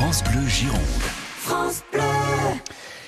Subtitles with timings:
[0.00, 0.80] France Bleu Gironde.
[1.36, 2.00] France Bleu.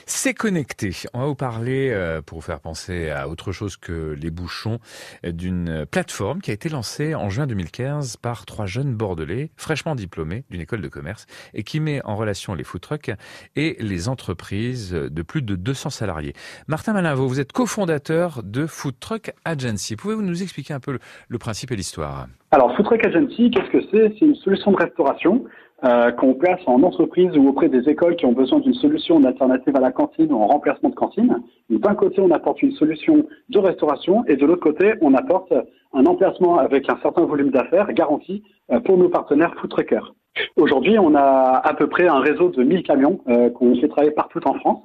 [0.04, 0.95] C'est connecté.
[1.15, 4.79] On va vous parler, euh, pour vous faire penser à autre chose que les bouchons,
[5.24, 10.44] d'une plateforme qui a été lancée en juin 2015 par trois jeunes bordelais, fraîchement diplômés
[10.50, 11.25] d'une école de commerce,
[11.55, 13.11] et qui met en relation les food trucks
[13.56, 16.34] et les entreprises de plus de 200 salariés.
[16.66, 19.96] Martin Malinvaux, vous êtes cofondateur de Food Truck Agency.
[19.96, 22.29] Pouvez-vous nous expliquer un peu le, le principe et l'histoire?
[22.55, 24.12] Alors, Food Truck Agency, qu'est-ce que c'est?
[24.18, 25.45] C'est une solution de restauration
[25.85, 29.75] euh, qu'on place en entreprise ou auprès des écoles qui ont besoin d'une solution d'alternative
[29.75, 31.43] à la cantine ou en remplacement de cantine.
[31.71, 35.50] D'un côté, on apporte une solution de restauration et de l'autre côté, on apporte
[35.95, 40.12] un emplacement avec un certain volume d'affaires garanti euh, pour nos partenaires food truckers.
[40.56, 44.12] Aujourd'hui, on a à peu près un réseau de 1000 camions euh, qu'on fait travailler
[44.12, 44.83] partout en France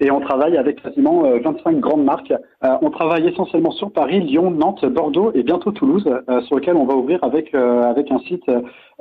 [0.00, 2.32] et on travaille avec quasiment 25 euh, grandes marques.
[2.64, 6.76] Euh, on travaille essentiellement sur Paris, Lyon, Nantes, Bordeaux et bientôt Toulouse, euh, sur lequel
[6.76, 8.44] on va ouvrir avec avec un site,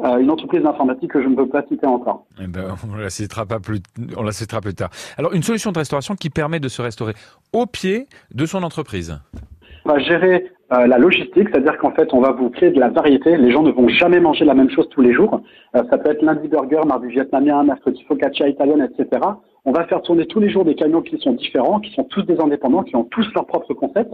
[0.04, 2.26] une entreprise d'informatique que je ne peux pas citer encore.
[2.42, 3.80] Eh ben, on la citera pas plus,
[4.16, 4.90] on la citera plus tard.
[5.18, 7.14] Alors, une solution de restauration qui permet de se restaurer
[7.54, 9.20] au pied de son entreprise.
[9.86, 12.90] On va gérer euh, la logistique, c'est-à-dire qu'en fait, on va vous créer de la
[12.90, 13.38] variété.
[13.38, 15.40] Les gens ne vont jamais manger la même chose tous les jours.
[15.76, 19.22] Euh, ça peut être lundi burger, mardi vietnamien, mercredi focaccia italienne, etc.
[19.64, 22.24] On va faire tourner tous les jours des camions qui sont différents, qui sont tous
[22.24, 24.14] des indépendants, qui ont tous leur propre concept.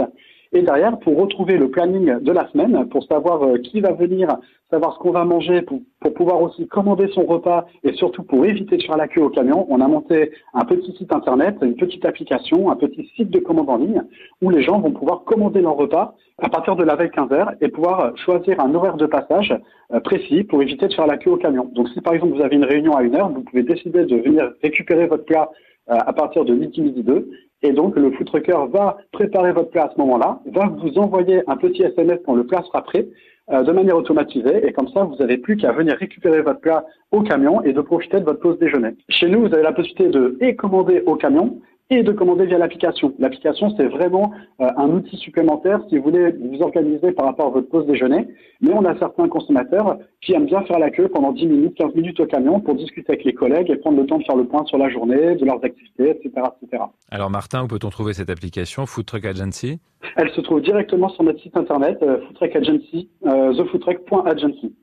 [0.56, 4.30] Et derrière, pour retrouver le planning de la semaine, pour savoir euh, qui va venir,
[4.70, 8.46] savoir ce qu'on va manger, pour, pour, pouvoir aussi commander son repas et surtout pour
[8.46, 11.76] éviter de faire la queue au camion, on a monté un petit site internet, une
[11.76, 14.04] petite application, un petit site de commande en ligne
[14.44, 16.14] où les gens vont pouvoir commander leur repas
[16.44, 19.54] à partir de la veille 15h et pouvoir choisir un horaire de passage
[19.94, 21.70] euh, précis pour éviter de faire la queue au camion.
[21.74, 24.18] Donc si par exemple vous avez une réunion à une heure, vous pouvez décider de
[24.18, 25.50] venir récupérer votre plat
[25.90, 27.30] euh, à partir de midi, midi 2
[27.64, 31.42] et donc, le food trucker va préparer votre plat à ce moment-là, va vous envoyer
[31.48, 33.08] un petit SMS quand le plat sera prêt,
[33.52, 34.68] euh, de manière automatisée.
[34.68, 37.82] Et comme ça, vous n'avez plus qu'à venir récupérer votre plat au camion et de
[37.82, 38.90] profiter de votre pause déjeuner.
[39.10, 41.58] Chez nous, vous avez la possibilité de et commander au camion
[41.98, 43.14] et de commander via l'application.
[43.20, 47.50] L'application, c'est vraiment euh, un outil supplémentaire si vous voulez vous organiser par rapport à
[47.50, 48.28] votre pause déjeuner.
[48.62, 51.96] Mais on a certains consommateurs qui aiment bien faire la queue pendant 10 minutes, 15
[51.96, 54.46] minutes au camion pour discuter avec les collègues et prendre le temps de faire le
[54.46, 56.30] point sur la journée, de leurs activités, etc.
[56.62, 56.84] etc.
[57.12, 59.80] Alors Martin, où peut-on trouver cette application Food Truck Agency?
[60.16, 64.74] Elle se trouve directement sur notre site internet, euh, Food Truck Agency, euh, thefoodtruck.agency.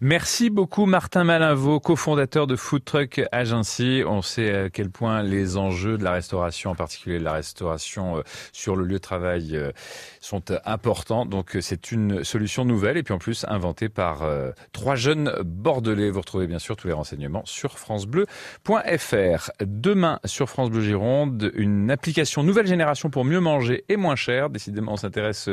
[0.00, 4.02] Merci beaucoup Martin Malinvaux, cofondateur de Food Truck Agency.
[4.06, 8.18] On sait à quel point les enjeux de la restauration, en particulier de la restauration
[8.18, 9.72] euh, sur le lieu de travail, euh,
[10.20, 11.26] sont importants.
[11.26, 16.10] Donc c'est une solution nouvelle et puis en plus inventée par euh, trois jeunes bordelais.
[16.10, 19.50] Vous retrouvez bien sûr tous les renseignements sur francebleu.fr.
[19.60, 24.50] Demain sur France Bleu Gironde, une application nouvelle génération pour mieux manger et moins cher.
[24.50, 25.48] Décidément, on s'intéresse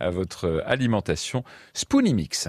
[0.00, 1.44] à votre alimentation.
[1.72, 2.48] Spoonie Mix.